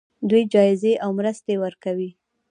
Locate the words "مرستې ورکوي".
1.19-2.09